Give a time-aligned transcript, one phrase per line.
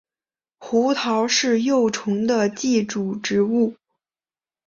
[0.57, 3.75] 胡桃是幼虫的寄主植物。